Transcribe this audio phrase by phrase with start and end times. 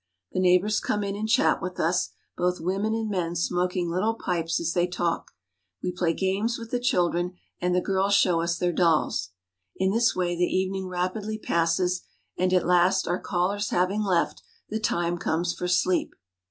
[0.31, 4.19] The neighbors come in women and men smoking little
[5.83, 9.29] We play games with the children, and the girls show us their dolls.
[9.75, 12.01] In this way the evening rapidly passes,
[12.35, 16.15] and at last, our callers having left, the time comes for sleep.